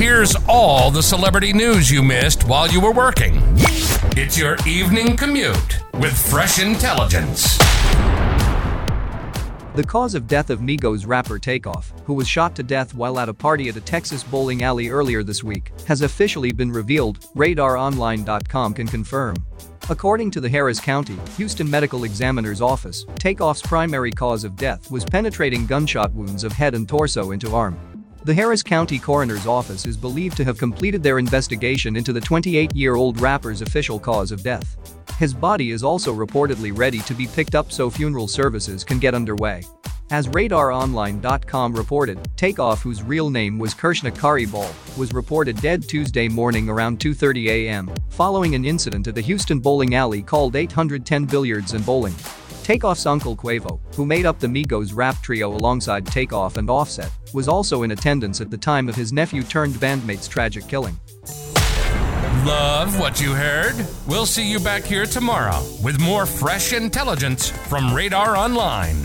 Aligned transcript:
Here's 0.00 0.34
all 0.48 0.90
the 0.90 1.02
celebrity 1.02 1.52
news 1.52 1.90
you 1.90 2.02
missed 2.02 2.44
while 2.44 2.66
you 2.66 2.80
were 2.80 2.90
working. 2.90 3.34
It's 4.16 4.38
your 4.38 4.56
evening 4.66 5.14
commute 5.14 5.78
with 5.92 6.16
fresh 6.16 6.58
intelligence. 6.58 7.58
The 9.74 9.84
cause 9.86 10.14
of 10.14 10.26
death 10.26 10.48
of 10.48 10.60
Migos 10.60 11.06
rapper 11.06 11.38
Takeoff, 11.38 11.92
who 12.06 12.14
was 12.14 12.26
shot 12.26 12.56
to 12.56 12.62
death 12.62 12.94
while 12.94 13.18
at 13.18 13.28
a 13.28 13.34
party 13.34 13.68
at 13.68 13.76
a 13.76 13.80
Texas 13.82 14.24
bowling 14.24 14.62
alley 14.62 14.88
earlier 14.88 15.22
this 15.22 15.44
week, 15.44 15.70
has 15.86 16.00
officially 16.00 16.50
been 16.50 16.72
revealed, 16.72 17.20
RadarOnline.com 17.36 18.72
can 18.72 18.86
confirm. 18.86 19.36
According 19.90 20.30
to 20.30 20.40
the 20.40 20.48
Harris 20.48 20.80
County, 20.80 21.18
Houston 21.36 21.68
Medical 21.68 22.04
Examiner's 22.04 22.62
Office, 22.62 23.04
Takeoff's 23.16 23.60
primary 23.60 24.12
cause 24.12 24.44
of 24.44 24.56
death 24.56 24.90
was 24.90 25.04
penetrating 25.04 25.66
gunshot 25.66 26.10
wounds 26.14 26.42
of 26.42 26.52
head 26.52 26.74
and 26.74 26.88
torso 26.88 27.32
into 27.32 27.54
arm. 27.54 27.78
The 28.22 28.34
Harris 28.34 28.62
County 28.62 28.98
Coroner's 28.98 29.46
Office 29.46 29.86
is 29.86 29.96
believed 29.96 30.36
to 30.36 30.44
have 30.44 30.58
completed 30.58 31.02
their 31.02 31.18
investigation 31.18 31.96
into 31.96 32.12
the 32.12 32.20
28-year-old 32.20 33.18
rapper's 33.18 33.62
official 33.62 33.98
cause 33.98 34.30
of 34.30 34.42
death. 34.42 34.76
His 35.18 35.32
body 35.32 35.70
is 35.70 35.82
also 35.82 36.14
reportedly 36.14 36.76
ready 36.76 36.98
to 37.00 37.14
be 37.14 37.26
picked 37.26 37.54
up 37.54 37.72
so 37.72 37.88
funeral 37.88 38.28
services 38.28 38.84
can 38.84 38.98
get 38.98 39.14
underway. 39.14 39.62
As 40.10 40.28
RadarOnline.com 40.28 41.72
reported, 41.72 42.28
Takeoff 42.36 42.82
whose 42.82 43.02
real 43.02 43.30
name 43.30 43.58
was 43.58 43.72
Kirsnick 43.72 44.18
Khari 44.18 44.50
Ball, 44.50 44.70
was 44.98 45.14
reported 45.14 45.58
dead 45.62 45.88
Tuesday 45.88 46.28
morning 46.28 46.68
around 46.68 46.98
2.30 46.98 47.46
a.m. 47.46 47.90
following 48.10 48.54
an 48.54 48.66
incident 48.66 49.08
at 49.08 49.14
the 49.14 49.22
Houston 49.22 49.60
bowling 49.60 49.94
alley 49.94 50.20
called 50.20 50.56
810 50.56 51.24
Billiards 51.24 51.72
and 51.72 51.86
Bowling. 51.86 52.14
Takeoff's 52.62 53.06
uncle 53.06 53.36
Quavo, 53.36 53.80
who 53.94 54.06
made 54.06 54.26
up 54.26 54.38
the 54.38 54.46
Migos 54.46 54.94
rap 54.94 55.20
trio 55.22 55.50
alongside 55.50 56.06
Takeoff 56.06 56.56
and 56.56 56.68
Offset, 56.70 57.10
was 57.32 57.48
also 57.48 57.82
in 57.82 57.90
attendance 57.90 58.40
at 58.40 58.50
the 58.50 58.58
time 58.58 58.88
of 58.88 58.94
his 58.94 59.12
nephew-turned-bandmate's 59.12 60.28
tragic 60.28 60.66
killing. 60.68 60.98
Love 62.44 62.98
what 62.98 63.20
you 63.20 63.32
heard? 63.32 63.74
We'll 64.06 64.26
see 64.26 64.50
you 64.50 64.58
back 64.60 64.84
here 64.84 65.04
tomorrow 65.04 65.62
with 65.82 66.00
more 66.00 66.24
fresh 66.24 66.72
intelligence 66.72 67.50
from 67.50 67.94
Radar 67.94 68.36
Online. 68.36 68.96